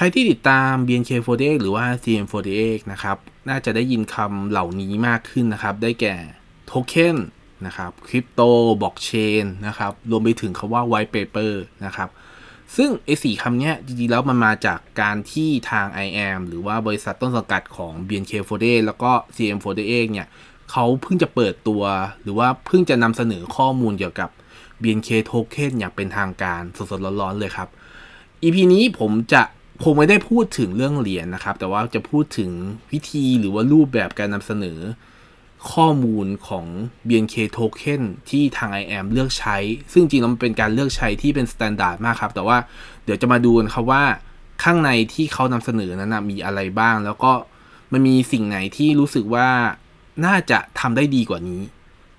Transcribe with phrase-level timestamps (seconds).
[0.00, 3.16] ครที่ติดตาม BNK48 หรือว่า CM48 นะครับ
[3.48, 6.14] น่าจะได้ยินคำเหล่านี้มากขึ้นนะครับ ได้แก่
[6.66, 7.16] โทเค็น
[7.66, 8.40] นะครับ คริปโต
[8.82, 9.10] บล็อกเช
[9.42, 11.52] นนะครับ รวมไปถึงคาว่า white paper
[11.84, 12.08] นะครับ
[12.76, 20.28] ซึ่งไอ้สี่คำนี้จริงๆแล้วมันมาจากการที่ทาง IAM หรือว่าบริษัทต้นสังกัดของ BNK48 แล้วก็ CM48 เนี่ย
[20.70, 21.82] เขาเพิ่งจะเปิดตัว
[22.22, 24.30] หรือว่าเพิ่งจะนำเสนอข้อมูลเกี่ยวกับ
[24.82, 27.68] BNK Token อย่างเป็นทางการสดๆร้อนๆเลยครับ
[28.42, 29.42] EP นี้ผมจะ
[29.82, 32.50] คงไม่ได้พูดถึงเรื่องเหรียญนะครับ แต่ว่าจะพูดถึง
[32.92, 34.78] วิธีหรือว่ารูปแบบการนำเสนอ
[35.72, 36.66] ข้อมูลของ
[37.08, 39.56] BNK Token ที่ทาง IAM เลือกใช้
[39.92, 42.56] ซึ่งจริงแล้วมันเป็นการเลือกใช้ที่เป็น standard มากครับ แต่ว่า
[43.04, 44.02] เดี๋ยวจะมาดูกันครับว่า
[44.62, 47.32] ข้างในที่เขานำเสนอนั้นนะมีอะไรบ้าง แล้วก็
[47.92, 49.48] มันมีสิ่งไหนที่รู้สึกว่า
[50.24, 51.60] น่าจะทำได้ดีกว่านี้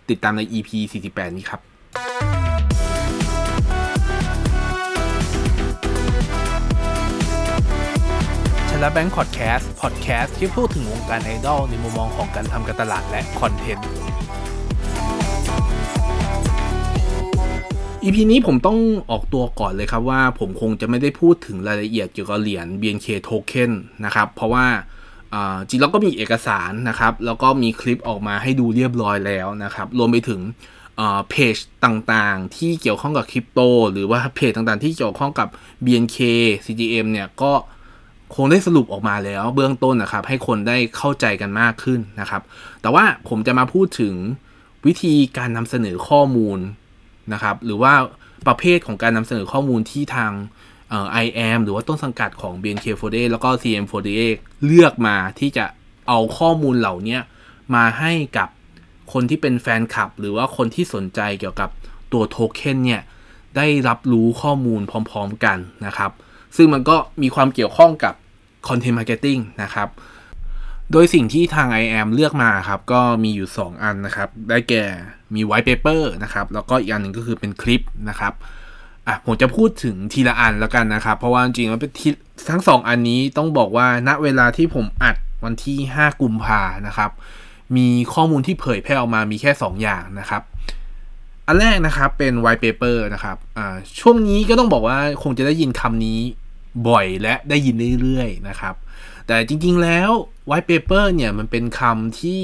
[0.10, 0.70] ติดตามใน EP
[1.06, 1.62] 48 นี้ครับ
[8.82, 13.88] ชนะแบงค์พอดแคสต์พอดแคสต์ที่พูดถึงวงการไอดอลในมุมมองของการทำการตลาดและคอนเทนต์
[18.04, 18.80] EP นี้ผมต้อง
[19.12, 23.72] ออกตัวก่อนเลยครับว่าผมคงจะไม่ได้พูดถึงรายละเอียดเกี่ยวกับเหรียญ BNK Token
[24.06, 24.66] นะครับ เพราะว่า
[25.70, 30.42] จริงแล้วก็มีเอกสารนะครับ แล้วก็มีคลิปออกมาให้ดูเรียบร้อยแล้วนะครับ รวมไปถึง
[31.30, 33.60] เพจต่างๆ ที่เกี่ยวข้องกับคริปโต
[33.92, 35.48] หรือว่าเพจต่างๆ ที่เกี่ยวข้องกับ
[35.86, 36.18] BNK
[36.66, 37.54] CGM เนี่ยก็
[38.36, 42.42] คงได้สรุปออกมาแล้วเบื้องต้นนะครับ ให้คนได้เข้าใจกันมากขึ้นนะครับ
[42.82, 44.16] แต่ว่าผมจะมาพูดถึง
[44.86, 46.60] วิธีการนำเสนอข้อมูล
[47.34, 47.94] นะครับ หรือว่า
[48.48, 50.32] ประเภทของการนำเสนอข้อมูลที่ทาง
[50.90, 54.22] เอ่อ IAM หรือว่าต้นสังกัดของ BNK48 แล้วก็ CM48
[54.66, 55.66] เลือกมาที่จะ
[56.08, 57.18] เอาข้อมูลเหล่านี้
[57.76, 58.50] มาให้กับ
[59.14, 61.70] คนที่เป็นแฟนคลับ หรือว่าคนที่สนใจเกี่ยวกับ
[62.14, 63.02] ตัวโทเค็นเนี่ย
[63.58, 66.12] ได้รับรู้ข้อมูลพร้อม ๆ กันนะครับ
[66.56, 68.14] ซึ่งมันก็มีความเกี่ยวข้องกับ
[68.68, 69.90] Content Marketing นะครับ
[70.92, 74.84] โดยสิ่งที่ทาง IAM เลือกมาครับ ก็มีอยู่ 2 อันนะครับ ได้แก่
[75.36, 78.34] มี White Paper นะครับ แล้วก็อีกอันหนึ่งก็คือเป็นคลิปนะครับ
[79.08, 81.92] อะผมจะพูดถึงทีละอันแล้วกันนะครับ เพราะว่าจริงๆแล้วเป็น
[82.50, 87.12] ทั้ง 2 อันนี้ต้องบอกว่าณเวลาที่ผมอัดวันที่ 5 กุมภานะครับ
[87.78, 90.42] มีข้อมูลที่เผยแพร่ออกมามีแค่ 2 อย่างนะครับ
[91.50, 96.20] อันแรกนะครับเป็น white paper นะครับอ่าช่วงนี้ก็ต้องบอกว่าคงจะได้ยินคำนี้
[96.88, 98.76] บ่อยและได้ยินเรื่อยๆนะครับ
[99.28, 100.10] แต่จริงๆแล้ว
[100.50, 102.42] white paper เนี่ยมันเป็นคำที่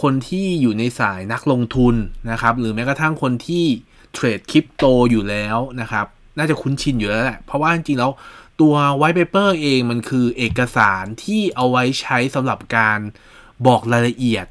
[0.00, 1.94] คนที่อยู่ในสายนักลงทุน
[2.30, 3.64] นะครับ หรือแม้กระทั่งคนที่
[4.12, 6.06] เทรดคริปโตอยู่แล้วนะครับ
[6.38, 8.10] น่าจะคุ้นชินอยู่แล้วแหละ เพราะว่าจริงๆแล้ว
[8.60, 12.98] ตัว white paper เองมันคือเอกสารที่เอาไว้ใช้สำหรับการ
[13.66, 14.46] บอกรายละเอียด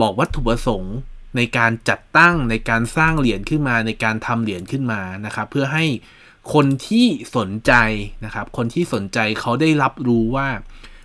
[0.00, 0.96] บอกวัตถุประสงค์
[1.36, 5.84] ในการจัดตั้งในการสร้างเหรียญขึ้นมาในการทำเหรียญขึ้นมานะครับ เพื่อให้
[6.54, 7.06] คนที่
[7.36, 7.72] สนใจ
[8.24, 10.48] นะครับ คนที่สนใจเขาได้รับรู้ว่า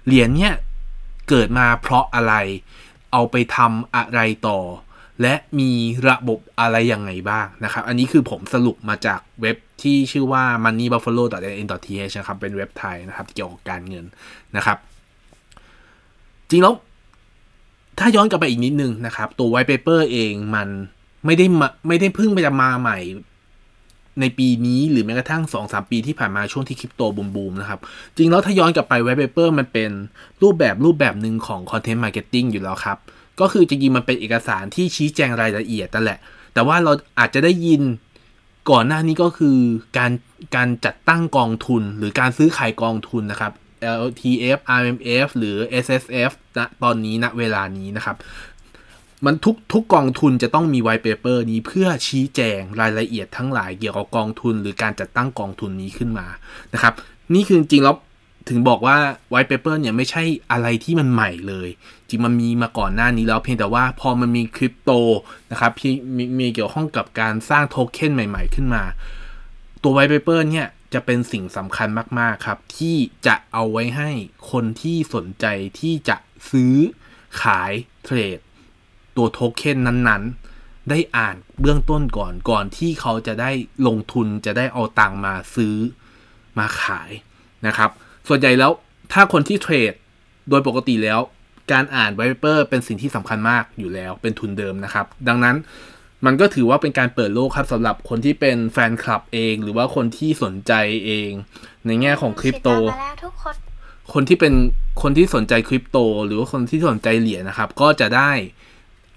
[0.06, 0.54] เหรียญเนี้ย
[1.30, 2.34] เกิดมาเพราะอะไร
[3.12, 4.60] เอาไปทำอะไรต่อ
[5.22, 5.72] และมี
[6.10, 14.06] ระบบอะไรยังไงบ้างนะครับ อันนี้คือผมสรุปมาจากเว็บที่ชื่อว่า moneybuffalo.in.th นะครับ เป็นเว็บไทยนะครับ เกี่ยวกับการเงิน
[14.56, 14.78] นะครับ
[16.50, 16.76] จริงแล้ว
[18.00, 20.68] ถ้าย้อนกลับไปอีกนิดนึงนะครับ ตัว white paper เองมัน
[21.26, 23.00] ไม่ได้มาไม่ได้เพิ่งไปจะมาใหม่
[24.22, 27.80] ในปีนี้หรือแม้กระทั่ง 2-3 ปีที่ผ่านมาช่วงที่คริปโตบูมบูมนะครับ
[28.16, 29.90] จริงแล้วถ้าย้อนกลับไป white paper มันเป็น
[30.42, 32.98] รูปแบบรูปแบบหนึ่งของ content marketing อยู่แล้วครับ
[33.40, 36.20] ก็คือจริงๆมันเป็นเอกสารที่ชี้แจงรายละเอียดนั่นแหละ
[36.54, 37.82] แต่ว่าเราอาจจะได้ยิน
[38.72, 39.58] ก่อนหน้านี้ก็คือ
[39.98, 40.12] การ
[40.56, 43.54] การจัดตั้งกองทุนหรือการซื้อขายกองทุนนะครับ
[44.04, 48.18] LTF RMF หรือ SSF ณตอนนี้ณเวลานี้นะครับ
[49.26, 56.28] มันทุกทุกกองทุนจะต้องมี white paper นี้เพื่อชี้แจงรายละเอียดทั้งหลายเกี่ยวกับกองทุน หรือการจัดตั้งกองทุนนี้ขึ้นมา
[56.74, 56.94] นะครับ
[57.34, 57.96] นี่คือจริงแล้ว
[58.50, 58.98] ถึงบอกว่า
[59.30, 61.70] white paper เนี่ยไม่ใช่อะไรที่มันใหม่เลย
[62.10, 64.92] จริงมันมีมาก่อนหน้านี้แล้วเพียงแต่ว่าพอมันมีคริปโต
[65.52, 68.84] นะครับที่มีมีเกี่ยวข้องกับการสร้างโทเค็นใหม่ๆขึ้นมา
[69.84, 71.88] ตัว white paper เนี่ย จะเป็นสิ่งสำคัญ
[72.20, 72.96] มาก ๆ ครับ ที่
[73.28, 74.10] จะเอาไว้ให้
[74.52, 75.46] คนที่สนใจ
[75.80, 76.18] ที่จะ
[76.52, 76.76] ซื้อ
[77.42, 77.72] ขาย
[78.04, 78.40] เทรด
[79.16, 80.24] ตัวโทเค็นนั้น
[80.58, 83.52] ๆ ได้อ่านเบื้องต้นก่อนก่อนที่เขาจะได้
[83.88, 85.76] ลงทุนจะได้เอาตังมาซื้อ
[86.58, 87.12] มาขาย
[87.68, 87.90] นะครับ
[88.28, 88.72] ส่วนใหญ่แล้ว
[89.14, 89.94] ถ้าคนที่เทรด
[90.50, 91.20] โดยปกติแล้ว
[91.72, 95.56] การอ่านไวเปอร์เป็นสิ่งที่สำคัญมากอยู่แล้วเป็นทุนเดิมนะครับ ดังนั้น
[96.26, 100.74] มันก็ถือว่าเป็นการเปิดโลกครับสำหรับคนที่เป็นแฟนคลับเอง หรือว่าคนที่สนใจ
[101.06, 101.30] เอง
[101.86, 102.70] ในแง่ของคริปโต
[104.14, 104.54] คนที่เป็น
[105.02, 108.32] คนที่สนใจคริปโต หรือว่าคนที่สนใจเหรียญนะครับ ก็จะได้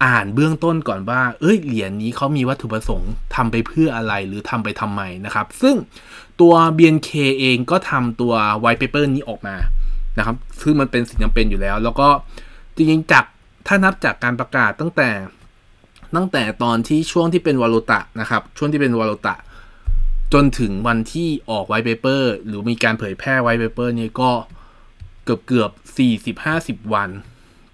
[0.05, 5.75] อ่านเบื้องต้นก่อนว่า เอ้ย เหรียญนี้เขามีวัตถุประสงค์ทำไปเพื่ออะไรหรือทำไปทำไมนะครับ ซึ่ง
[6.41, 7.09] ตัว BNK
[7.39, 8.33] เองก็ทำตัว
[8.63, 9.55] white paper นี้ออกมา
[10.17, 12.07] นะครับ ซึ่งมันเป็นสิ่งจำเป็นอยู่แล้ว แล้วก็
[12.75, 13.25] จริงๆจาก
[13.67, 15.09] ถ้านับจากการประกาศตั้งแต่
[16.15, 19.35] ตั้งแต่ตอนที่ช่วงที่เป็นวาโลตะนะครับ ช่วงที่เป็นวาโลตะ
[20.33, 24.31] จนถึงวันที่ออก white paper หรือมีการเผยแพร่ white paper นี้ก็
[25.25, 27.09] เกือบเกือบสี่สิบห้าสิบวัน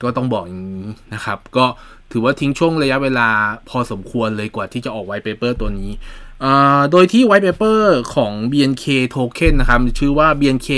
[0.04, 1.66] ก็ต้องบอกอย่างนี้นะครับ ก็
[2.12, 3.30] ถือว่าทิ้งช่วงระยะเวลา
[3.70, 5.92] พอสมควรเลยกว่าที่จะออก white paper ตัวนี้
[6.92, 7.82] โดยที่ white paper
[8.16, 8.86] ของ BNK
[9.16, 10.70] token นะครับ ชื่อว่า BNK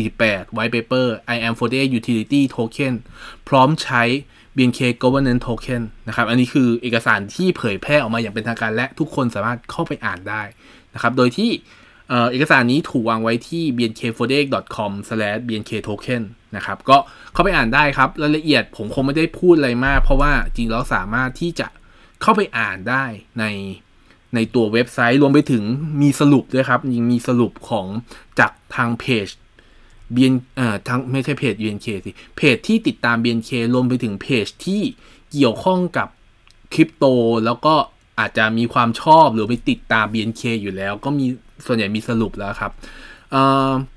[0.00, 2.94] 48 white paper I am 48 utility token
[3.48, 4.02] พร้อมใช้
[4.56, 10.42] BNK governance token นะครับ อันนี้คือเอกสารที่เผยแพร่ออกมาอย่างเป็นทางการและทุกคนสามารถเข้าไปอ่านได้
[10.94, 11.50] นะครับ โดยที่
[12.30, 16.22] เอกสารนี้ถูกวางไว้ที่ bnk48.com/bnktoken
[16.56, 16.96] นะครับ ก็
[17.32, 21.66] เข้าไปอ่านได้ครับ รายละเอียดผมคงไม่ได้พูดอะไรมาก เพราะว่าจริงแล้วสามารถที่จะ
[22.22, 23.04] เข้าไปอ่านได้
[23.38, 23.44] ใน
[24.34, 25.62] ในตัวเว็บไซต์รวมไปถึง
[26.02, 27.86] มีสรุปด้วยครับยังมีสรุปของ
[28.38, 29.28] จากทางเพจ
[30.14, 34.82] BN เอ่อทางไม่ใช่เพจ BNK สิ เพจที่ติดตาม BNK รวมไปถึงเพจที่
[35.32, 36.08] เกี่ยวข้องกับ
[36.74, 37.04] คริปโต
[37.44, 37.74] แล้วก็
[38.20, 41.26] อาจจะมีความชอบหรือไปติดตาม BNK อยู่แล้ว ก็มี
[41.66, 42.72] ส่วนใหญ่มีสรุปแล้วครับ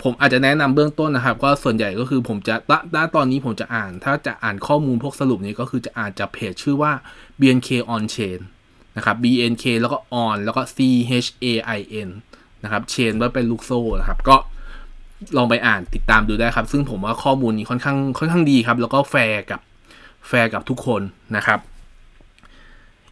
[0.04, 2.56] ผมอาจจะแนะนำเบื้องต้นนะครับ ก็ส่วนใหญ่ก็คือผมจะ
[2.96, 6.92] ณตอนนี้ผมจะอ่าน ถ้าจะอ่านข้อมูลพวกสรุปนี้ก็คือจะอ่านจากเพจชื่อว่า
[7.40, 8.40] BNK on chain
[8.98, 12.10] นะครับ BNK แล้วก็ on แล้วก็ CHAIN
[12.64, 14.38] นะครับ chain ว่าเป็นลูกโซ่นะครับ ก็
[15.38, 19.60] ลองไปอ่านติดตามดูได้ครับ ซึ่งผมว่าข้อมูลนี้ค่อนข้างค่อนข้างดีครับ แล้วก็แฟร์กับ
[20.28, 21.02] แฟร์กับทุกคน
[21.36, 21.60] นะครับ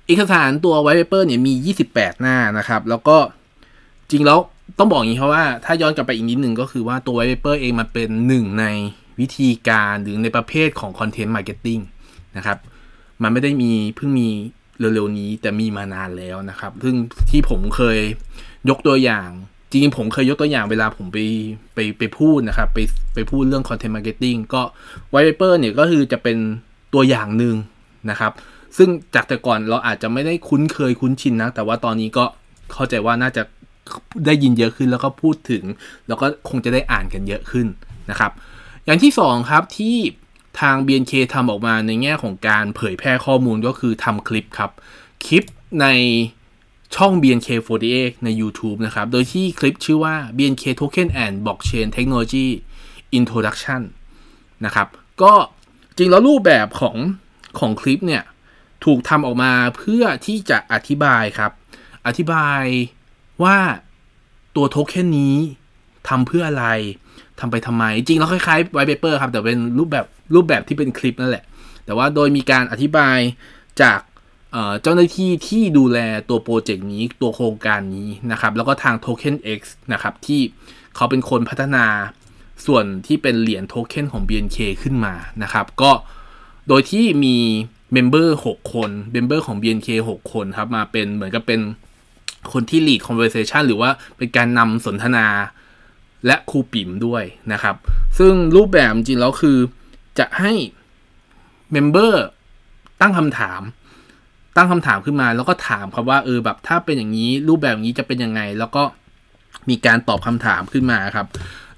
[0.08, 3.18] เอกสารตัว white paper เนี่ยมี 28 หน้านะครับ แล้วก็
[4.10, 4.40] จริงแล้ว
[4.80, 8.66] ต้องบอกอย่างนี้เพราะว่าถ้าย้อนกลับไปอีกนิดหนึ่งก็คือว่าตัว white paper เองมันเป็นหนึ่งใน
[9.20, 11.82] วิธีการหรือในประเภทของ content marketing
[12.38, 12.58] นะครับ
[13.22, 14.30] มันไม่ได้มีเพิ่งมี
[14.80, 16.96] เร็วๆนี้แต่มีมานานแล้วนะครับ ซึ่ง
[17.30, 18.00] ที่ผมเคย
[18.70, 19.30] ยกตัวอย่าง
[19.72, 21.18] จริงผมเคยยกตัวอย่างเวลาผมไป
[21.74, 22.80] ไปไปพูดนะครับ ไป
[23.14, 24.62] ไปพูดเรื่อง content marketing ก็
[25.12, 26.38] white paper เนี่ยก็คือจะเป็น
[26.94, 27.56] ตัวอย่างหนึ่ง
[28.10, 28.32] นะครับ
[28.78, 32.26] ซึ่งจากแต่ก่อนเราอาจจะไม่ได้คุ้นเคยคุ้นชินนะ แต่ว่าตอนนี้ก็
[32.74, 33.44] เข้าใจว่าน่าจะ
[34.26, 35.64] ได้ยินเยอะขึ้นแล้วก็พูดถึง
[36.08, 37.68] แล้วก็คงจะได้อ่านกันเยอะขึ้น
[38.10, 38.32] นะครับ
[38.86, 39.96] อย่างที่สองครับที่
[40.60, 44.72] ทาง BNK ทำออกมาในแง่ของการเผยแพร่ข้อมูลก็คือทำคลิปครับ
[45.26, 45.44] คลิป
[45.82, 45.88] ใน
[46.96, 52.48] ช่อง BNK48 ใน YouTube นะครับ โดยที่คลิปชื่อว่า BNK Token and Blockchain Technology
[53.20, 53.82] Introduction
[54.66, 54.88] นะครับ
[55.22, 55.34] ก็
[55.98, 56.96] จริงแล้วรูปแบบของ
[57.60, 58.24] ของคลิปเนี่ย
[58.86, 61.52] ถูกทำออกมาเพื่อที่จะอธิบายครับ
[62.08, 62.64] อธิบาย
[63.44, 63.58] ว่า
[64.56, 65.36] ตัวโทเค็นนี้
[66.10, 66.68] ทำเพื่ออะไร
[67.40, 70.06] ทำไปทำไม จริงแล้วคล้ายๆ white paper ครับ แต่เป็นรูปแบบ
[70.36, 71.44] รูปแบบที่เป็นคลิปนั่นแหละ
[71.86, 73.18] แต่ว่าโดยมีการอธิบาย
[73.82, 74.00] จาก
[74.82, 76.00] เจ้าหน้าที่ที่ดูแล
[76.30, 79.62] ตัวโปรเจกต์นี้ตัวโครงการนี้นะครับ แล้วก็ทาง Token X
[79.94, 80.42] นะครับ ที่
[80.96, 81.86] เขาเป็นคนพัฒนา
[82.66, 85.14] ส่วนที่เป็นเหรียญโทเค็นของ BNK ขึ้นมา
[85.44, 85.92] นะครับ ก็
[86.68, 87.38] โดยที่มี
[87.94, 91.62] member 6คน member ของ BNK 6 คนครับ มาเป็นเหมือนกับเป็น
[92.52, 95.28] คนที่ lead conversation หรือว่าเป็นการนำสนทนา
[96.26, 97.24] และครูปิ่มด้วย
[97.54, 97.76] นะครับ
[98.20, 99.58] ซึ่งรูปแบบจริงแล้วคือ
[100.20, 100.54] จะให้
[101.72, 102.24] เมมเบอร์
[103.02, 103.62] ตั้งคำถาม
[104.58, 108.84] ตั้งคำถามขึ้นมาแล้วก็ถามครับว่าเออแบบถ้าเป็นอย่างนี้รูปแบบนี้จะเป็นยังไง แล้วก็
[109.70, 111.28] มีการตอบคำถามขึ้นมาครับ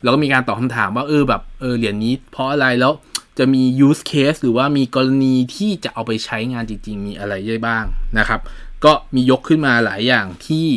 [0.01, 2.93] แล้วก็มีการตอบคำถามว่าเออแบบเออเหรียญนี้เพราะอะไรแล้ว
[3.37, 7.85] จะมี use case หรือว่ามีกรณีที่จะเอาไปใช้งานจริง ๆ มีอะไรได้บ้าง
[8.19, 8.39] นะครับ
[8.85, 10.67] ก็มียกขึ้นมาหลายอย่างที่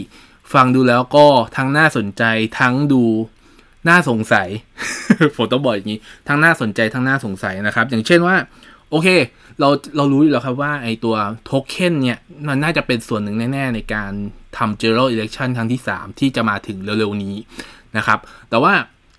[0.52, 2.22] ฟังดูแล้วก็ทั้งน่าสนใจ
[2.60, 3.04] ทั้งดู
[3.88, 4.48] น่าสงสัย
[5.36, 8.36] ผมต้องบอกอย่างนี้ทั้งน่าสนใจทั้งน่าสงสัยนะครับ อย่างเช่นว่า
[8.92, 9.08] โอเค
[9.60, 14.12] เราเรารู้อยู่แล้วครับว่าไอตัวโทเค็นเนี่ย มันน่าจะเป็นส่วนหนึ่งแน่ ๆ ในการ
[14.56, 17.36] ทำ general election ครั้งที่ 3 ที่จะมาถึงเร็ว ๆ นี้
[17.96, 18.18] นะครับ
[18.50, 18.74] แต่ว่า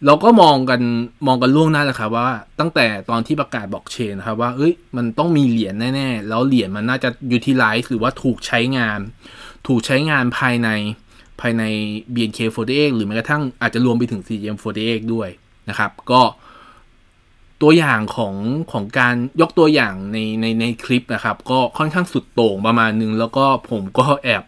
[0.06, 0.82] เราก็มองกัน
[1.28, 9.00] มองกันล่วงหน้าเลยครับว่าตั้งแต่ตอนที่ประกาศบอกเชนนะครับว่าเอ้ยมันต้องมีเหรียญแน่ ๆ แล้วเหรียญมันน่าจะ utilize หรือว่าถูกใช้งาน
[9.68, 10.70] ถูกใช้งานภายใน
[11.42, 11.64] ภายใน
[12.14, 15.30] BNK48 หรือแม้กระทั่งอาจจะรวมไปถึง CGM48 ด้วย
[15.70, 16.22] นะครับ ก็
[17.62, 18.36] ตัวอย่างของ
[18.72, 24.44] ของการยกตัวอย่างในในในคลิปนะครับ ก็ค่อนข้างสุดโต่งประมาณนึง แล้วก็ผมก็แอบ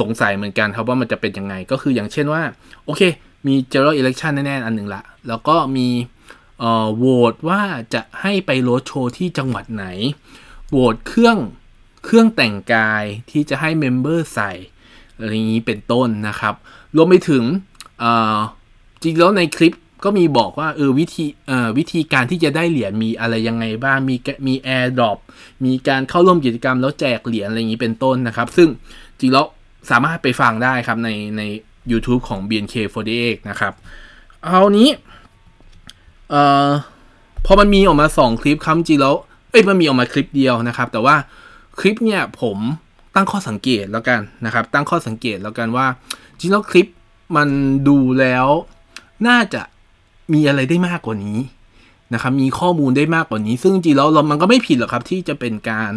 [0.00, 2.42] สงสัยเหมือนกันครับว่ามันจะเป็นยังไงก็คืออย่างเช่นว่า
[2.84, 3.02] โอเค
[3.46, 5.88] มี general election แน่ๆอันหนึ่งละ แล้วก็มี
[6.60, 7.60] เอ่อโหวตว่า
[7.94, 9.86] จะให้ไปโรดโชว์ที่จังหวัดไหน
[10.70, 11.38] โหวตเครื่อง
[12.04, 14.52] เครื่องแต่งกายที่จะให้ member ใส่
[15.18, 16.54] อะไรอย่างนี้เป็นต้นนะครับ
[16.96, 17.44] รวมไปถึง
[19.02, 25.18] จริงแล้วในคลิป ก็มีบอกว่าเออวิธีเอ่อวิธีการที่จะได้เหรียญมีอะไรยังไงบ้าง มีมี airdrop
[25.64, 28.68] มีการเข้าร่วมกิจกรรมแล้วแจกเหรียญอะไรอย่างนี้เป็นต้นนะครับ ซึ่ง
[29.20, 29.46] จริงแล้ว
[29.90, 31.42] สามารถไปฟังได้ครับในใน
[31.90, 33.72] YouTube ของ BNK48 นะครับ
[34.44, 34.88] เอานี้
[36.30, 36.70] เอ่อ
[37.46, 39.14] พอมันมีออกมา 2 คลิปคำจริงแล้ว
[39.50, 41.16] เอ้ยมันมีออกมาคลิปเดียวนะครับ แต่ว่า
[41.78, 42.58] คลิปเนี่ยผม
[43.14, 45.86] ตั้งข้อสังเกตแล้วกันนะครับ ตั้งข้อสังเกตแล้วกันว่า
[46.38, 46.86] จริงแล้วคลิป
[47.36, 47.48] มัน
[47.88, 48.46] ดูแล้ว
[49.28, 49.62] น่าจะ
[50.32, 51.38] มีอะไรได้มากกว่านี้
[52.14, 55.92] นะครับ มีข้อมูลได้มากกว่านี้ ซึ่งจริงแล้วเรามันก็ไม่ผิดหรอกครับ ที่จะเป็นการ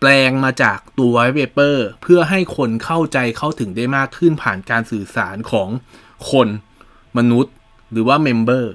[0.00, 5.68] แปลงมาจากตัว white paper เพื่อให้คนเข้าใจเข้าถึงได้มากขึ้นผ่านการสื่อสารของ
[6.30, 6.48] คน
[7.18, 7.52] มนุษย์
[7.92, 8.72] หรือว่า member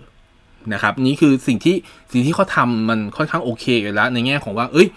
[0.73, 1.75] นะครับ นี่คือสิ่งที่
[2.11, 4.87] สิ่งที่เขาทำมันค่อนข้างโอเคอยู่แล้ว ในแง่ของว่า เอ้ย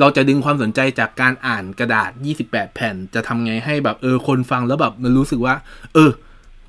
[0.00, 2.10] เราจะดึงความสนใจจากการอ่านกระดาษ
[2.42, 5.54] 28 แผ่น จะทำไงให้แบบเออคนฟังแล้วแบบมันรู้สึกว่า
[5.94, 6.10] เออ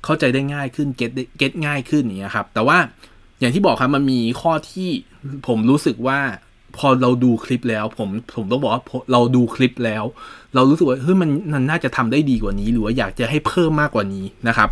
[0.04, 2.78] เข้าใจได้ง่ายขึ้น get get ง่ายขึ้นอย่างเงี้ยครับ แต่ว่า
[3.40, 4.88] อย่างที่บอกครับมันมีข้อที่
[5.46, 6.18] ผมรู้สึกว่า
[6.78, 10.04] พอเราดูคลิปแล้ว ผมผมต้องบอกว่าเราดูคลิปแล้ว
[10.54, 14.68] เรารู้สึกว่าเฮ้ยมันมันน่าจะทำได้ดีกว่านี้ หรือว่าอยากจะให้เพิ่มมากกว่านี้นะครับ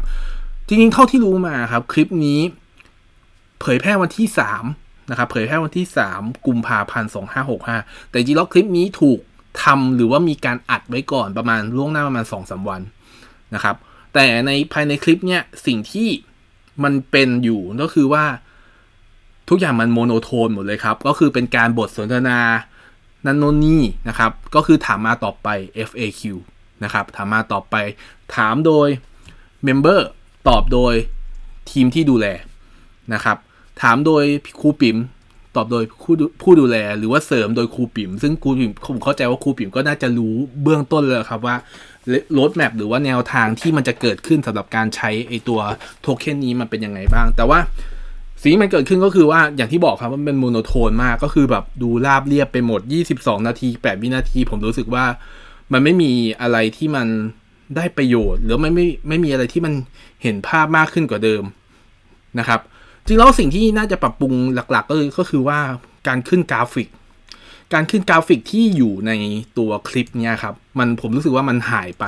[0.67, 2.41] จริงๆเท่าที่รู้มาครับ คลิปนี้
[3.61, 4.65] เผยแพร่วันที่สาม
[5.11, 7.79] นะครับเผยแพร่วันที่สามกุมภาพันธ์สองห้าหกห้า
[8.09, 9.19] แต่จริงแล้วคลิปนี้ถูก
[9.63, 12.81] ทำหรือว่ามีการอัดไว้ก่อนประมาณล่วงหน้าประมาณสองสาวัน
[13.55, 13.77] นะครับ
[14.19, 16.09] แต่ในภายในคลิปเนี่ยสิ่งที่
[16.85, 18.25] มันเป็นอยู่ก็คือว่า
[19.49, 22.39] ทุกอย่างมันโมโนโทนหมดเลยครับ ก็คือเป็นการบทสนทนา
[23.27, 25.49] นันโนนี่นะครับ ก็คือถามมาตอบไป
[25.89, 26.23] FAQ
[26.85, 27.77] นะครับ ถามมาตอบไป
[28.37, 28.89] ถามโดย
[29.65, 30.09] member
[30.49, 30.95] ตอบโดย
[31.71, 32.27] ทีมที่ดูแล
[33.15, 33.37] นะครับ
[33.83, 34.25] ถามโดย
[34.61, 34.97] ครูปิ๋ม
[35.57, 41.57] ตอบโดยผู้ผู้ดูแลหรือว่าเสริมโดยครูปิ๋มซึ่งครูปิ๋มผมเข้าใจว่าครูปิ๋มก็น่าจะรู้เบื้องต้นเลยครับว่า
[42.33, 45.61] roadmap หรือว่าแนวทางที่มันจะเกิดขึ้นสำหรับการใช้ไอตัว
[46.01, 47.59] โทเค็นนี้มันเป็นยังไงบ้าง แต่ว่า
[48.41, 52.81] สิ่งที่มันเกิดขึ้นก็คือว่าอย่างที่บอกครับมันเป็น monotone มากก็คือแบบดูราบเรียบไปหมด
[53.15, 55.05] 22 นาที 8 วินาที ผมรู้สึกว่า
[55.73, 57.07] มันไม่มีอะไรที่มัน
[57.77, 59.73] ได้ประโยชน์ หรือไม่ไม่ไม่มีอะไรที่มัน
[60.23, 61.43] เห็นภาพมากขึ้นกว่าเดิม
[62.39, 62.61] นะครับ
[63.07, 65.59] จริงแล้วสิ่งที่น่าจะปรับปรุงหลักๆ ก็คือก็คือว่า
[66.09, 66.89] การขึ้นกราฟิก
[67.73, 69.13] การขึ้นกราฟิกที่อยู่ใน
[69.59, 72.05] ตัวคลิปเนี่ยครับ มันผมรู้สึกว่ามันหายไป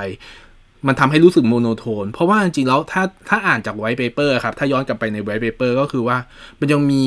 [0.86, 6.18] มันทำให้รู้สึก monotone เพราะว่าจริงๆแล้วถ้าถ้าอ่านจาก white paper ครับ ถ้าย้อนกลับไปใน white paper ก็คือว่า
[6.60, 7.04] มันยังมี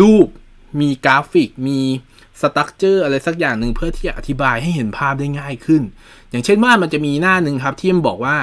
[0.00, 0.26] รูป
[0.80, 1.78] มีกราฟิก มี
[2.40, 5.82] structure อะไรสักอย่างหนึ่งเพื่อที่จะอธิบายให้เห็นภาพได้ง่ายขึ้น
[6.30, 8.36] อย่างเช่นว่ามันจะมีหน้าหนึ่งครับที่มันบอกว่า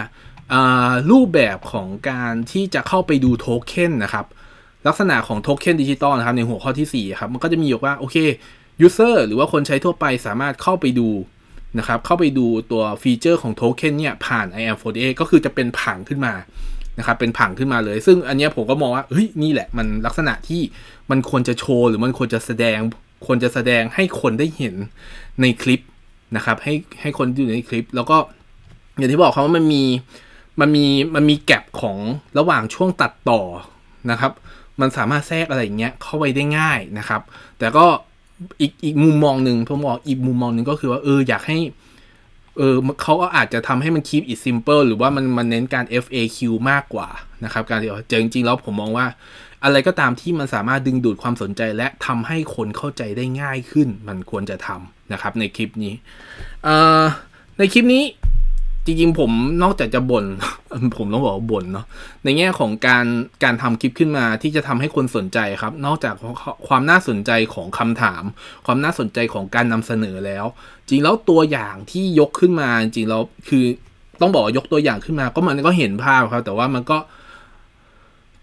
[1.12, 4.25] รูปแบบของการที่จะเข้าไปดูโทเค็นนะครับ
[4.88, 8.17] ลักษณะของโทเค็นดิจิตอลนะครับในหัวข้อที่4ครับมันก็จะมีบอกว่าโอเค
[8.81, 11.09] user หรือว่าคนใช้ทั่วไปสามารถเข้าไปดู
[11.79, 16.33] นะครับเข้าไปดูตัวฟีเจอร์ของโทเค็นเนี่ยผ่าน IM48 ก็คือจะเป็นผังขึ้นมา
[16.97, 20.61] นะครับเป็นผังขึ้นมาเลย ซึ่งอันนี้ผมก็มองว่าเฮ้ยนี่แหละมันลักษณะที่
[21.11, 22.79] มันควรจะโชว์หรือมันควรจะแสดง
[23.25, 24.75] ควรจะแสดงให้คนได้เห็น
[25.41, 25.81] ในคลิป
[26.35, 28.17] นะครับให้ให้คนดูในคลิป แล้วก็
[28.97, 29.83] อย่างที่บอกเขาว่ามันมี
[30.59, 30.85] มันมี
[31.15, 31.97] มันมีแกลบของ
[32.38, 33.41] ระหว่างช่วงตัดต่อ
[34.11, 34.31] นะครับ
[34.79, 37.21] มันสามารถแทรกอะไรอย่างเงี้ยเข้าไปได้ง่ายนะครับ
[37.59, 37.85] แต่ก็
[38.61, 41.57] อีกอีกมุมมองหนึ่งผมบอกอีกมุมมองหนึ่งก็คือว่าเอออยากให้
[42.57, 46.39] เออเขาก็อาจจะทำให้มัน keep it simple หรือว่ามันมันเน้นการ FAQ
[46.71, 47.07] มากกว่า
[47.43, 49.05] นะครับการที่เจจริงๆแล้วผมมองว่า
[49.63, 55.93] อะไรก็ตามที่มันสามารถดึงดูดความสนใจและทำให้คนเข้าใจได้ง่ายขึ้น มันควรจะทำนะครับในคลิปนี้
[57.57, 58.03] ในคลิปนี้
[58.85, 59.31] จริงๆผม
[59.63, 60.25] นอกจากจะบน่น
[60.97, 61.85] ผมต้องบอกว่าบ่นเนาะ
[62.23, 63.05] ในแง่ของการ
[63.43, 66.13] การทำคลิปขึ้นมาที่จะทำให้คนสนใจครับ นอกจาก
[66.67, 68.23] ความน่าสนใจของคำถาม
[68.65, 70.45] ความน่าสนใจของการนำเสนอแล้ว
[70.89, 73.65] จริงแล้วตัวอย่างที่ยกขึ้นมาจริงแล้วคือ
[74.21, 76.97] ต้องบอกยกตัวอย่างขึ้นมา ก็มันก็เห็นภาพครับ แต่ว่ามันก็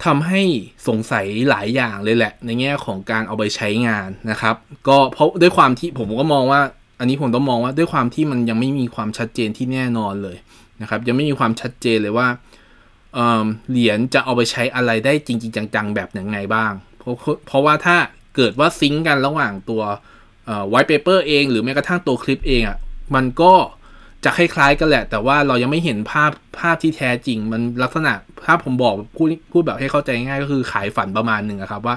[0.05, 0.43] ทำให้
[0.89, 4.57] สงสัยหลายอย่างเลยแหละ ในแง่ของการเอาไปใช้งานนะครับ
[4.89, 6.61] ก็เพราะด้วยความที่ผมก็มองว่า
[6.99, 10.37] อันนี้ผมต้องมองว่าด้วยความที่มันยังไม่มีความชัดเจนที่แน่นอนเลย
[10.83, 12.29] นะครับยังไม่มีความชัดเจนเลยว่า
[13.71, 17.15] เหรียญจะเอาไปใช้อะไรได้จริง ๆ จัง ๆ แบบยังไงบ้าง เพราะ
[17.47, 17.97] เพราะว่าถ้า
[18.37, 19.83] เกิดว่า sync กันระหว่างตัว
[20.69, 22.79] white paper เองหรือแม้กระทั่งตัวคลิปเองอะ่ะ
[23.15, 23.53] มันก็
[24.25, 28.13] จะคล้ายๆกันแหละ แต่ว่าเรายังไม่เห็นภาพภาพที่แท้จริง มันลักษณะ
[28.47, 31.97] ถ้าผมบอกพูดพูดแบบให้เข้าใจง่ายก็คือขายฝันประมาณหนึ่งครับว่า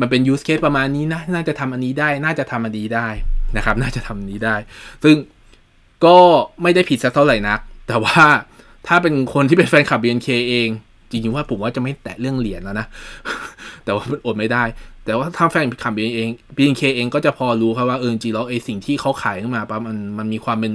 [0.00, 3.08] มันเป็น use case ประมาณนี้นะ น่าจะทำอันนี้ได้ น่าจะทำอันนี้ได้
[3.56, 4.56] นะครับ น่าจะทำนี้ได้
[5.04, 5.16] ซึ่ง
[6.04, 6.16] ก็
[6.62, 8.22] ไม่ได้ผิดสักเท่าไหร่นัก แต่ว่า
[8.86, 10.68] ถ้าเป็นคนที่เป็นแฟนคลับ BNK เอง
[11.10, 12.86] จริงๆว่าผมว่าจะไม่แตะเรื่องเหรียญแล้วนะ
[13.84, 14.64] แต่ว่าอดไม่ได้
[15.04, 20.72] แต่ว่าถ้าแฟนคลับ BNK เอง BNK เองก็จะพอรู้ครับว่าเออจริงแล้วไอ้สิ่งที่เขาขายขึ้นมาปั๊บมันมันมีความเป็น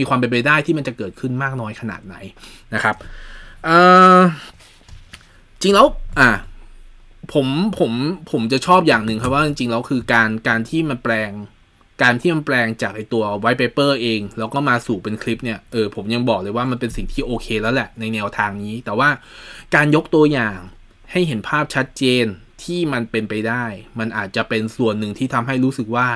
[0.00, 2.14] มีความเป็นไปได้ที่มันจะเกิดขึ้นมากน้อยขนาดไหน
[2.74, 2.94] นะครับ
[3.64, 3.70] เอ
[4.18, 4.20] อ
[5.62, 5.86] จริงแล้ว
[6.18, 6.30] อะ
[7.32, 7.46] ผม
[7.78, 7.92] ผม
[8.30, 11.30] ผมจะชอบอย่างหนึ่งครับว่าจริงๆแล้วคือการการที่มันแปลง
[12.02, 19.08] การที่มันแปลงจากไอตัว white paper เอง แล้วก็มาสู่เป็นคลิปเนี่ยเออผมยังบอกเลยว่ามันเป็นสิ่งที่โอเคแล้วแหละในแนวทางนี้ แต่ว่า
[19.74, 20.58] การยกตัวอย่าง
[21.12, 22.24] ให้เห็นภาพชัดเจน
[22.64, 23.64] ที่มันเป็นไปได้
[23.98, 26.06] มันอาจจะเป็นส่วนหนึ่งที่ทำให้รู้สึกว่า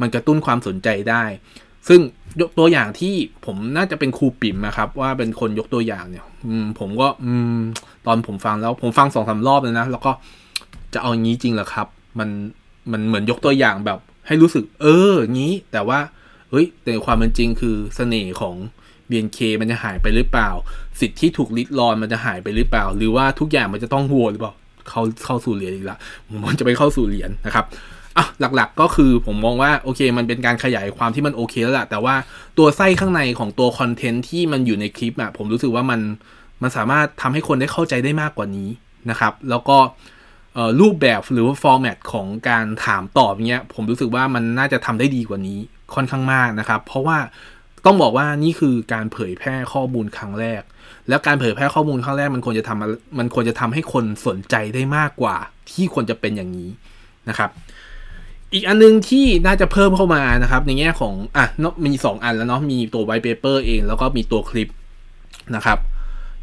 [0.00, 1.24] มันกระตุ้นความสนใจได้
[1.88, 2.00] ซึ่ง
[2.40, 3.14] ยกตัวอย่างที่
[3.46, 7.60] ผมน่าจะเป็นครูปิ๋มนะครับ ว่าเป็นคนยกตัวอย่างเนี่ย อืม ผมก็ อืม
[8.06, 10.12] ตอนผมฟังแล้ว ผมฟังสองสามรอบเลยนะ แล้วก็
[10.94, 11.86] จะเอางี้จริงเหรอครับ
[12.18, 12.28] มัน
[12.92, 16.00] มันเหมือนยกตัวอย่างแบบ ให้รู้สึก เอองี้ แต่ว่า
[16.50, 18.56] เฮ้ยแต่ความเป็นจริงคือเสน่ห์ของ
[19.10, 20.50] BNK มันจะหายไปหรือเปล่า
[21.00, 24.52] สิทธิ์ที่ถูกลิดรอนมันจะหายไปหรือเปล่า หรือว่าทุกอย่างมันจะต้องโหวหรือเปล่า
[24.90, 25.98] เขาเข้าสู่เหรียญอีกละ
[26.48, 27.64] มันจะไปเข้าสู่เหรียญนะครับ
[28.16, 32.14] อะหลักๆก็คือผมมองว่าโอเค มันเป็นการขยายความที่มันโอเคแล้วแหละแต่ว่า
[32.58, 36.00] ตัวไส้ข้างในของตัวคอนเทนต์ที่มันอยู่ในคลิปอะผมรู้สึกว่ามัน
[36.62, 38.68] มันสามารถทำให้คนได้เข้าใจได้มากกว่านี้
[39.10, 39.78] นะครับ แล้วก็
[40.80, 45.58] รูปแบบหรือว่าฟอร์แมตของการถามตอบเงี้ยผมรู้สึกว่ามันน่าจะทำได้ดีกว่านี้
[45.94, 47.18] ค่อนข้างมากนะครับ เพราะว่า
[47.84, 50.62] ต้องบอกว่านี่คือการเผยแพร่ข้อมูลครั้งแรก
[51.08, 55.36] แล้วการเผยแพร่ข้อมูลครั้งแรกมันควรจะทำมันควรจะทำให้คนสนใจได้มากกว่า
[55.70, 56.70] ที่ควรจะเป็นอย่างนี้
[57.28, 57.50] นะครับ
[58.54, 61.46] อีกอันนึงที่น่าจะเพิ่มเข้ามานะครับ ในแง่ของอะ
[61.84, 64.68] มี 2 อันแล้วเนาะมีตัว white paper เอง แล้วก็มีตัวคลิป
[65.56, 65.78] นะครับ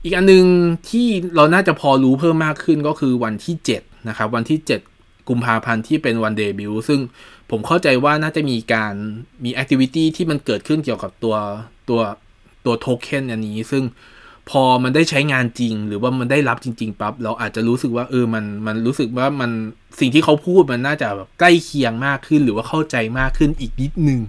[0.04, 0.46] อีกอันนึง
[0.90, 4.60] ที่เราน่าจะพอรู้เพิ่มมากขึ้นก็คือวันที่ 7 นะครับวันที่
[4.94, 7.00] 7 กุมภาพันธ์ที่เป็นวันเดบิวต์ซึ่ง
[7.52, 8.94] ผมเข้าใจว่าน่าจะมีการ
[9.44, 11.36] มี activity ที่มันเกิดขึ้นเกี่ยวกับตัว
[11.90, 12.02] ตัว
[12.66, 13.84] ตัวโทเค็นอันนี้ ซึ่ง
[14.50, 19.52] พอมันได้ใช้งานจริง หรือว่ามันได้รับจริงๆปั๊บเราอาจจะรู้สึกว่าเออมันมันรู้สึกว่ามัน
[20.00, 24.20] สิ่งที่เขาพูดมันน่าจะแบบใกล้เคียงมากขึ้น หรือว่าเข้าใจมากขึ้นอีกนิดนึง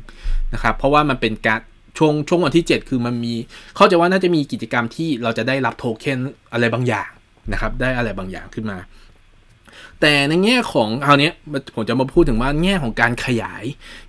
[0.52, 1.60] นะครับเพราะว่ามันเป็นการ
[1.98, 3.34] ช่วงช่วงวันที่ 7 คือมันมี
[3.76, 6.18] เข้าใจว่าน่าจะมีกิจกรรมที่เราจะได้รับโทเค็น
[6.52, 7.08] อะไรบางอย่าง
[7.52, 8.78] นะครับ ได้อะไรบางอย่างขึ้นมา
[10.00, 11.30] แต่ในแง่ของคราวนี้
[11.74, 13.64] ผมจะมาพูดถึงว่าแง่ของการขยาย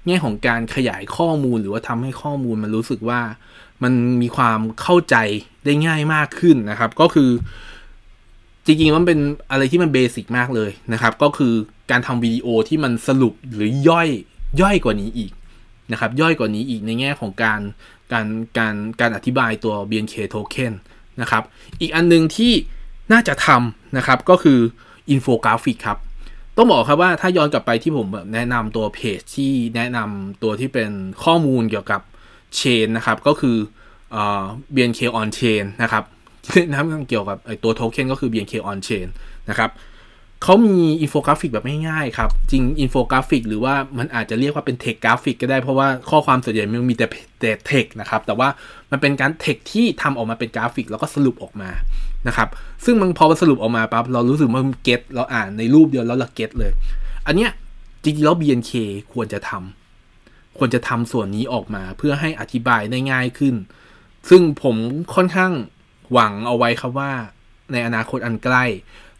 [0.07, 3.21] แง่ของการขยายข้อมูลหรือว่าทำให้ข้อมูลมันรู้สึกว่า
[3.83, 5.15] มันมีความเข้าใจ
[5.65, 7.31] ได้ง่ายมากขึ้นนะครับ ก็คือ
[8.65, 9.19] จริงๆมันเป็น
[9.51, 11.53] อะไรที่มันเบสิกมากเลยนะครับ ก็คือ
[11.91, 14.09] การทำวิดีโอที่มันสรุปหรือย่อย
[14.61, 15.31] ย่อยกว่านี้อีก
[15.91, 17.61] นะครับ ย่อยกว่านี้อีกในแง่ของการ
[18.11, 20.73] การการการอธิบายตัว BNK token
[21.21, 21.43] นะครับ
[21.81, 22.53] อีกอันนึงที่
[23.11, 24.59] น่าจะทำนะครับก็คือ
[25.09, 25.97] อินโฟกราฟิกครับ
[26.57, 30.89] ต้องบอกครับว่าถ้าย้อนกลับไปที่ผมแบบแนะนำตัวเพจที่แนะนำตัวที่เป็น
[31.23, 32.01] ข้อมูลเกี่ยวกับ
[32.55, 33.57] เชนนะครับ ก็คือ
[34.11, 34.43] เอ่อ
[34.73, 36.03] BNK on chain นะครับ
[36.71, 36.77] นะ
[37.09, 39.07] เกี่ยวกับไอตัวโทเค็นก็คือ BNK on chain
[39.49, 39.71] นะครับ
[40.43, 47.07] เขามีอินโฟกราฟิกแบบง่ายๆครับ จริงอินโฟกราฟิกหรือว่ามันอาจจะเรียกว่าเป็น text graphic ก็ได้เพราะว่าข้อความส่วนใหญ่มันมีแต่
[47.39, 48.49] แต่เทคนะครับ แต่ว่า
[48.91, 51.69] มันเป็นการเทคที่ทำออกมาเป็นกราฟิกแล้วก็สรุปออกมา
[52.27, 52.49] นะครับ
[52.85, 56.71] ซึ่งมันพอมันสรุปออกมาปั๊บเรารู้สึกว่ามัน get เราอ่านในรูปเดียวแล้วเรา get เลย
[57.25, 57.51] อันเนี้ย
[58.03, 58.71] จริงๆแล้ว BNK
[59.13, 63.55] ควรจะทำควรจะทำส่วนนี้ออกมาเพื่อให้อธิบายได้ง่ายขึ้น
[64.29, 64.75] ซึ่งผม
[65.15, 65.51] ค่อนข้าง
[66.11, 67.11] หวังเอาไว้ครับว่า
[67.71, 68.63] ในอนาคตอันใกล้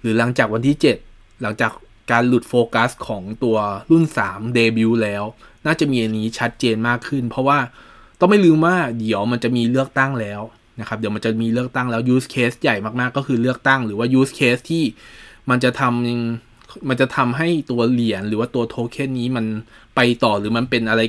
[0.02, 0.78] หรือหลังจากวันที่
[1.10, 1.72] 7 หลังจาก
[2.12, 3.58] การหลุดโฟกัสของตัว
[3.90, 5.24] รุ่น3เดบิวต์แล้ว
[5.66, 7.60] น่าจะมีอันนี้ชัดเจนมากขึ้น เพราะว่า
[8.20, 10.42] ต้องไม่ลืมว่าเดี๋ยวมันจะมีเลือกตั้งแล้ว
[10.80, 14.84] นะครับเดี๋ยวมันจะมีเลือกตั้งแล้ว use case ใหญ่มากๆ ก็คือเลือกตั้งหรือว่า use case ที่
[15.50, 19.46] มันจะทำมันจะทำให้ตัวเหรียญหรือว่าตัวโทเค็นนี้มัน
[19.96, 21.02] ไปต่อหรือมันเป็นอะไร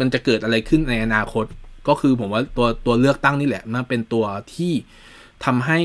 [0.00, 1.44] มันจะเกิดอะไรขึ้นในอนาคต
[1.88, 4.24] ก็คือผมว่าตัวตัวเลือกตั้งนี่แหละมันเป็นตัว
[4.54, 4.72] ที่
[5.44, 5.80] ทำให้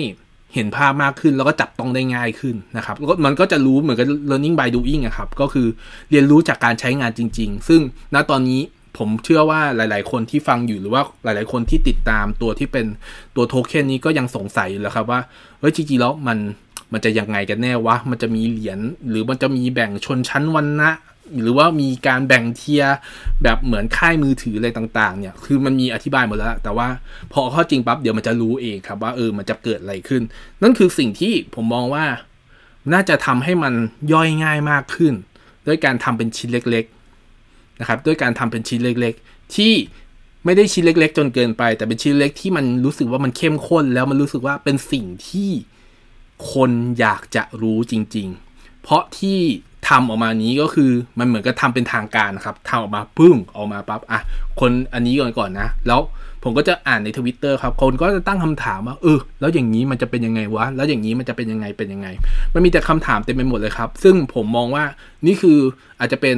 [0.53, 5.67] เห็นภาพมากขึ้นแล้วก็จับต้องได้ง่ายขึ้นนะครับมันก็จะรู้เหมือนกับ learning by doing อะครับ ก็คือ
[6.11, 7.81] เรียนรู้จากการใช้งานจริง ๆ ซึ่ง
[8.13, 8.61] ณตอนนี้
[8.97, 12.85] ผมเชื่อว่าหลาย ๆ คนที่ฟังอยู่หรือว่าหลาย ๆ คนที่ติดตามตัวที่เป็น
[13.35, 15.19] ตัวโทเค็นนี้ก็ยังสงสัยอยู่แล้วครับว่า
[15.59, 16.37] เฮ้ยจริง ๆ แล้วมัน
[16.93, 20.91] มันจะยังไงกันแน่วะ มันจะมีเหรียญหรือมันจะมีแบ่งชนชั้นวันนะ
[21.41, 22.83] หรือว่ามีการแบ่งเทีย
[23.43, 26.87] แบบเหมือนค่ายมือถืออะไรต่างๆ เนี่ย คือมันมีอธิบายหมดแล้ว แต่ว่า
[27.33, 30.21] พอเข้าจริงปั๊บเดี๋ยวมันจะรู้เองครับว่าเออมันจะเกิดอะไรขึ้น
[30.61, 32.05] นั่นคือสิ่งที่ผมมองว่า
[32.93, 33.73] น่าจะทำให้มัน
[34.13, 35.13] ย่อยง่ายมากขึ้น
[35.67, 36.85] ด้วยการทำเป็นชิ้นเล็ก
[37.81, 39.73] นะครับด้วยการทำเป็นชิ้นเล็กๆ ที่
[40.45, 45.49] ไม่ได้ชิ้นเล็ก ๆ จนเกินไป แต่เป็นชิ้นเล็กที่มันรู้สึกว่ามันเข้มข้น แล้วมันรู้สึกว่าเป็นสิ่งที่
[46.51, 49.39] คนอยากจะรู้จริง ๆ เพราะที่
[49.89, 54.19] ทำออกมานี้ก็คือมันเหมือนกับทาเป็นทางการนะครับทำออกมาปึ้งออกมาปั๊บอะ
[54.59, 56.01] คนอันนี้ก่อนก่อนนะ แล้ว
[56.43, 62.07] ผมก็จะอ่านในทวิตเตอร์ครับ คนก็จะตั้งคำถามว่าเออแล้วอย่างนี้มันจะเป็นยังไงวะ แล้วอย่างนี้มันจะเป็นยังไงเป็นยังไง
[62.53, 64.83] มันมีแต่คำถามเต็มไปหมดเลยครับ ซึ่งผมมองว่า
[65.25, 65.59] นี่คือ
[65.99, 66.37] อาจจะเป็น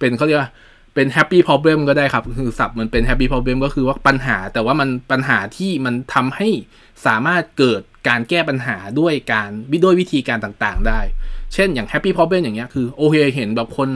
[0.00, 0.50] เป็นเขาเรียกว่า
[0.94, 6.48] เป็น happy problem ก็ได้ครับ คือศัพท์มันเป็น happy problem ก็คือว่าปัญหา แต่ว่ามันปัญหาที่มันทำให้
[7.06, 9.50] สามารถเกิดการแก้ปัญหาด้วยการ
[9.84, 11.00] ด้วยวิธีการต่างๆ ได้
[11.54, 13.90] เช่นอย่าง happy problem อย่างเงี้ยคือโอเคเห็นแบบคน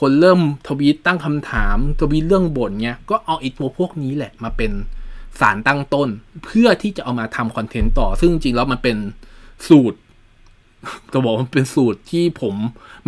[0.00, 4.72] คนเริ่มทวีตตั้งคำถามทวีตเรื่องบ่นเงี้ยก็เอาไอ้ตัวพวกนี้แหละมาเป็น
[5.40, 6.08] สารตั้งต้น
[6.44, 8.96] เพื่อที่จะเอามาทำคอนเทนต์ต่อ ซึ่งจริงๆแล้วมันเป็น
[9.68, 9.98] สูตร
[11.12, 12.54] จะบอกมันเป็นสูตรที่ผม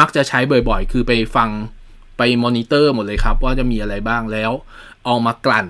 [0.01, 1.51] มักจะใช้บ่อยๆ คือไปฟัง
[2.17, 4.53] ไปมอนิเตอร์หมดเลยครับว่าจะมีอะไรบ้างแล้ว
[5.05, 5.67] เอามากลั่น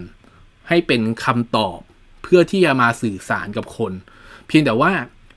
[0.69, 1.79] ให้เป็นคำตอบ
[2.23, 3.93] เพื่อที่จะมาสื่อสารกับคน
[4.47, 4.93] เพียงแต่ว่า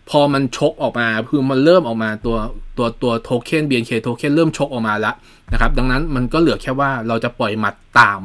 [0.10, 2.38] พอมันชกออกมาคือมันเริ่มออกมาตัว
[2.78, 5.16] ตัวตัว token BNK โทเค็นเริ่มชกออกมาแล้ว
[5.54, 8.20] นะครับ ดังนั้นมันก็เหลือแค่ว่าเราจะปล่อยหมัดตาม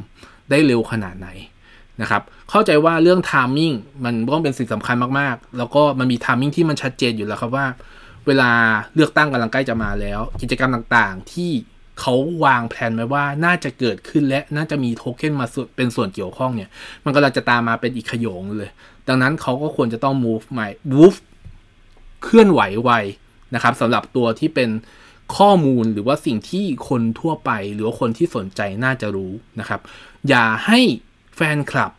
[0.50, 1.28] ได้เร็วขนาดไหน
[2.00, 3.72] นะครับ เข้าใจว่าเรื่อง timing
[4.04, 7.66] มันต้องเป็นสิ่งสำคัญมากๆ แล้วก็มันมี timing ที่มันชัดเจนอยู่แล้วครับว่า
[8.26, 8.50] เวลา
[8.94, 11.50] เลือกตั้งกำลังใกล้จะมาแล้ว กิจกรรมต่างๆ ที่
[12.02, 16.70] เขาวางแผนไว้ว่าน่าจะเกิดขึ้นและน่าจะมีโทเค็นมาเป็นส่วนเกี่ยวข้องเนี่ย
[17.04, 18.70] มันกำลังจะตามมาเป็นอีกขยงเลย
[19.08, 21.18] ดังนั้นเขาก็ควรจะต้อง move ใหม่ move
[22.22, 22.90] เคลื่อนไหวไว
[23.54, 24.70] นะครับสำหรับตัวที่เป็น
[25.36, 29.80] ข้อมูลหรือว่าสิ่งที่คนทั่วไป หรือว่าคนที่สนใจน่าจะรู้นะครับ
[30.28, 30.80] อย่าให้
[31.36, 31.92] แฟนคลับ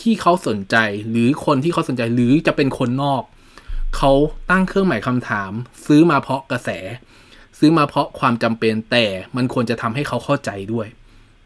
[0.00, 0.76] ที่เขาสนใจ
[1.10, 3.22] หรือคนที่เขาสนใจหรือจะเป็นคนนอก
[3.96, 4.12] เขา
[4.50, 5.52] ตั้งเครื่องหมายคำถาม
[5.86, 6.70] ซื้อมาเพราะกระแส
[7.58, 9.04] ซื้อมาเพราะความจำเป็นแต่
[9.36, 10.86] มันควรจะทำให้เขาเข้าใจด้วย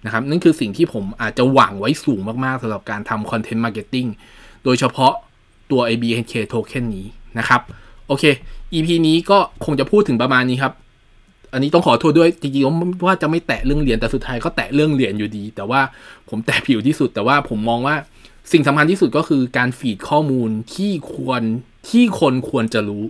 [0.05, 4.07] นะครับนั่นคือสิ่งที่ผมอาจจะหวังไว้สูงมากๆสำหรับการทำ content marketing
[4.65, 5.13] โดยเฉพาะ
[5.71, 7.07] ตัว BNK token นี้
[7.39, 7.61] นะครับ
[8.07, 8.25] โอเค
[8.73, 10.73] EP นี้ก็คงจะพูดถึงประมาณนี้ครับ
[11.53, 15.81] อันนี้ต้องขอโทษด้วย จริงๆว่าจะไม่แตะเรื่องเหรียญแต่สุดท้ายก็แตะเรื่องเหรียญอยู่ดี แต่ว่า
[16.29, 17.97] ผมแตะผิวที่สุด แต่ว่าผมมองว่า
[18.53, 21.43] สิ่งสำคัญที่สุดก็คือการ feed ข้อมูลที่ควร
[21.91, 23.05] ที่คนควรจะรู้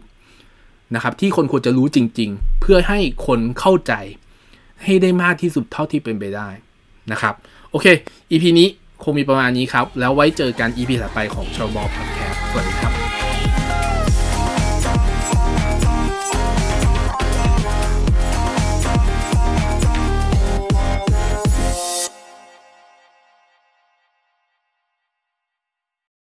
[0.95, 3.93] นะครับที่คนควรจะรู้จริง ๆ เพื่อให้คนเข้าใจ
[4.85, 6.49] ให้ได้มากที่สุดเท่าที่เป็นไปได้
[7.13, 7.35] นะครับ
[7.71, 7.87] โอเค
[8.31, 8.69] EP นี้
[9.03, 13.00] คงมีประมาณนี้ครับ แล้วไว้เจอกัน EP ถัดไปของชาวบอพอดแคสต์สวัสดีครับ